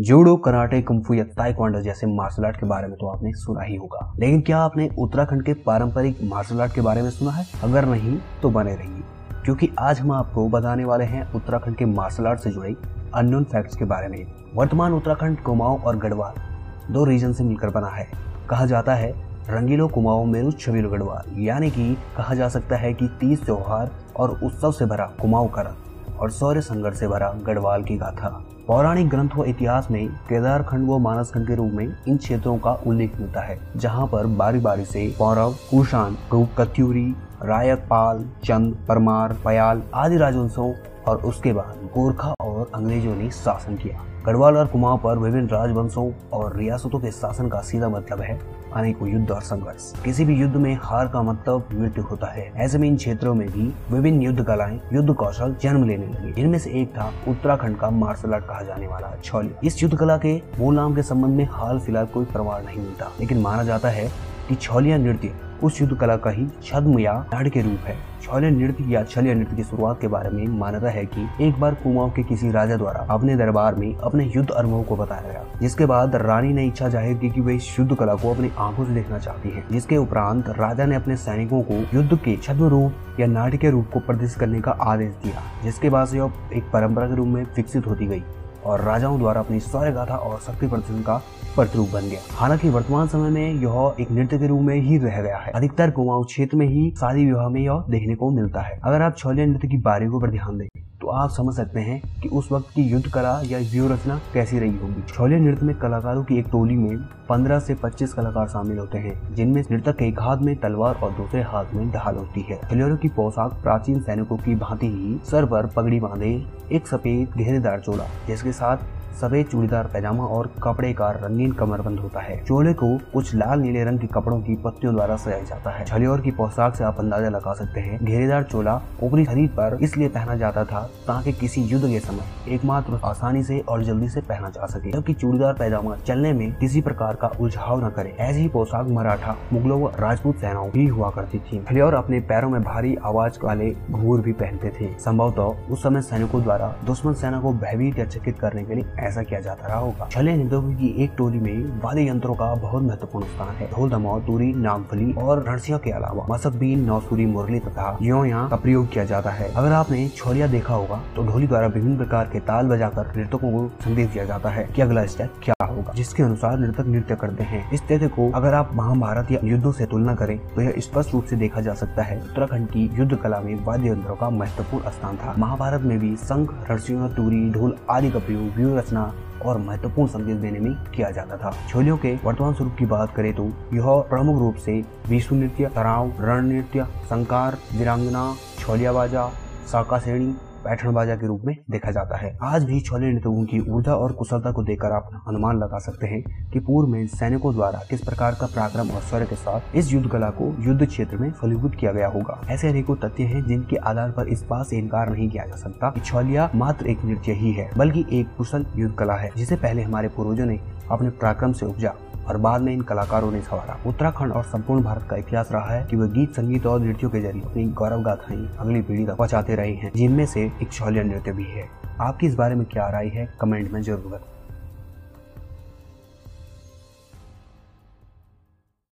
[0.00, 3.74] Judo, karate, kung fu या taekwondo जैसे martial art के बारे में तो आपने सुना ही
[3.76, 7.44] होगा। लेकिन क्या आपने उत्तराखंड के पारंपरिक मार्शल आर्ट के बारे में सुना है?
[7.64, 9.02] अगर नहीं तो बने रहिए,
[9.44, 12.74] क्योंकि आज हम आपको बताने वाले हैं उत्तराखंड के मार्शल आर्ट से जुड़े
[13.14, 14.24] अननोन फैक्ट्स के बारे में।
[14.54, 18.08] वर्तमान उत्तराखंड, कुमाऊं और गढ़वाल दो रीजन से मिलकर बना है।
[18.50, 19.12] कहा जाता है,
[19.50, 24.38] रंगीलो, कुमाऊं मेरू छबीलो गढ़वाल। यानी कि कहा जा सकता है कि तीस त्योहार और
[24.42, 25.89] उत्सव से भरा कुमाऊं का रंग।
[26.20, 28.28] और सौर्य संघर्ष से भरा गढ़वाल की गाथा।
[28.66, 32.56] पौराणिक ग्रंथ व इतिहास में केदार खंड व मानस खंड के रूप में इन क्षेत्रों
[32.58, 37.06] का उल्लेख मिलता है, जहाँ पर बारी बारी से पौरव कुशान रूप कत्यूरी
[37.42, 40.72] रायक पाल चंद, परमार, पयाल आदि राजवंशों
[41.08, 46.12] और उसके बाद गोरखा और अंग्रेज़ों ने शासन किया। गढ़वाल और कुमाऊं पर विभिन्न राजवंशों
[46.32, 48.40] और रियासतों के शासन का सीधा मतलब है
[48.74, 52.78] अनेकों युद्ध और संघर्ष। किसी भी युद्ध में हार का मतलब मृत्यु होता है। ऐसे
[52.78, 56.70] में इन क्षेत्रों में भी विभिन्न युद्ध कलाएँ, युद्ध कौशल जन्म लेने लगे। इनमें से
[56.70, 60.74] एक था उत्तराखंड का मार्शल आर्ट कहा जाने वाला छौली। इस युद्ध कला के मूल
[60.74, 64.10] नाम के संबंध में हाल फ़िलहाल कोई प्रमाण नहीं मिलता। लेकिन माना जाता है
[64.48, 68.50] कि छौलिया नृत्य उस युद्ध कला का ही छद्म या नाड़ के रूप है। छौलिया
[68.50, 72.10] नृत्य या छलिया नृत्य की शुरुआत के बारे में मान्यता है कि एक बार कुमाऊं
[72.10, 76.16] के किसी राजा द्वारा अपने दरबार में अपने युद्ध अनुभव को बताया गया। जिसके बाद
[76.16, 79.18] रानी ने इच्छा ज़ाहिर की कि वे इस युद्ध कला को अपनी आँखों से देखना
[79.18, 83.58] चाहती है। जिसके उपरांत राजा ने अपने सैनिकों को युद्ध के छद्म रूप या नाट्य
[83.58, 86.18] के रूप को प्रदर्शित करने का आदेश दिया, जिसके बाद से
[86.56, 88.22] एक परंपरा के रूप में विकसित होती गई।
[88.66, 91.22] और राजाओं द्वारा अपनी सौर्य गाथा और शक्ति प्रदर्शन का
[91.56, 95.22] प्रतिरूप बन गया। हालाँकि वर्तमान समय में यह एक नृत्य के रूप में ही रह
[95.22, 98.80] गया है। अधिकतर कुमाऊं क्षेत्र में ही शादी विवाह में यह देखने को मिलता है।
[98.84, 102.28] अगर आप छोलिया नृत्य की बारीकों पर ध्यान दें तो आप समझ सकते हैं कि
[102.28, 106.24] उस वक्त की युद्ध कला या व्यूह रचना कैसी रही होगी। छोले नृत्य में कलाकारों
[106.24, 106.96] की एक टोली में
[107.28, 111.12] 15 से 25 कलाकार शामिल होते हैं, जिनमें नृतक के एक हाथ में तलवार और
[111.12, 115.46] दूसरे हाथ में ढाल होती है। खिलौरों की पोशाक प्राचीन सैनिकों की भांति ही सर
[115.46, 116.34] पर पगड़ी बांधे
[116.72, 122.20] एक सफ़ेद घेरेदार चोला जिसके साथ सफ़ेद चूड़ीदार पैजामा और कपड़े का रंगीन कमरबंद होता
[122.20, 125.84] है। चोले को कुछ लाल नीले रंग के कपड़ों की पत्तियों द्वारा सजाया जाता है।
[125.84, 130.08] छलियोर की पोशाक से आप अंदाज़ा लगा सकते हैं। घेरेदार चोला ऊपरी शरीर पर इसलिए
[130.08, 134.50] पहना जाता था ताकि किसी युद्ध के समय एकमात्र आसानी से और जल्दी से पहना
[134.50, 138.86] जा सके। जबकि चूड़ीदार पैजामा चलने में किसी प्रकार का उलझाव न करे। ऐसी पोशाक
[138.88, 143.38] मराठा, मुगलों व राजपूत सेनाओं भी हुआ करती थी। छलियोर अपने पैरों में भारी आवाज़
[143.44, 148.04] वाले घूर भी पहनते थे। संभवतः उस समय सैनिकों द्वारा दुश्मन सेना को भयभीत या
[148.06, 151.80] चकित करने के लिए ऐसा किया जाता रहा होगा। छले निदोगी की एक टोली में
[151.82, 156.26] वाद्य यंत्रों का बहुत महत्वपूर्ण स्थान है। ढोल दमाव, तूरी नागफली और रणसिया के अलावा
[156.30, 160.46] मसक बीन नौसूरी, मुरली तथा यो यहाँ का प्रयोग किया जाता है। अगर आपने छोलिया
[160.48, 164.50] देखा होगा तो ढोली द्वारा विभिन्न प्रकार के ताल बजाकर नृतकों को संदेश दिया जाता
[164.50, 168.30] है की अगला स्टेप क्या होगा। जिसके अनुसार नृतक नृत्य करते हैं। इस तथ्य को
[168.32, 171.74] अगर आप महाभारत या युद्धों से तुलना करें तो यह स्पष्ट रूप से देखा जा
[171.74, 175.98] सकता है। उत्तराखंड की युद्ध कला में वाद्य यंत्रों का महत्वपूर्ण स्थान था। महाभारत में
[175.98, 179.12] भी संघ रसियों तूरी, ढोल आदि का प्रयोग व्यूह रचना
[179.44, 183.32] और महत्वपूर्ण संदेश देने में किया जाता था। छोलियों के वर्तमान स्वरूप की बात करें
[183.34, 183.44] तो
[183.74, 184.72] यह प्रमुख रूप से
[185.08, 189.28] विश्व नृत्य तराव रण नृत्य संकार वीरांगना, छोलिया बाजा
[189.66, 190.34] साका श्रेणी
[190.64, 194.12] पैठन बाजा के रूप में देखा जाता है। आज भी छोले नृतकों की ऊर्जा और
[194.12, 198.34] कुशलता को देखकर आप अनुमान लगा सकते हैं कि पूर्व में सैनिकों द्वारा किस प्रकार
[198.40, 201.92] का पराक्रम और शौर्य के साथ इस युद्ध कला को युद्ध क्षेत्र में फलीभूत किया
[201.92, 205.46] गया होगा। ऐसे अनेकों तथ्य है जिनके आधार पर इस बात से इनकार नहीं किया
[205.46, 209.30] जा सकता कि छोलिया मात्र एक नृत्य ही है, बल्कि एक कुशल युद्ध कला है,
[209.36, 210.60] जिसे पहले हमारे पूर्वजों ने
[210.90, 211.94] अपने पराक्रम से उपजा।
[212.28, 215.86] और बाद में इन कलाकारों ने संवारा। उत्तराखंड और संपूर्ण भारत का इतिहास रहा है
[215.86, 219.54] कि वे गीत, संगीत और नृत्यों के ज़रिए अपनी गौरव गाथाएँ अगली पीढ़ी तक पहुंचाते
[219.54, 221.68] रहे हैं, जिनमें से एक शौल्य नृत्य भी है।
[222.00, 223.34] आपकी इस बारे में क्या राय है?
[223.40, 224.39] कमेंट में ज़रूर बताएँ।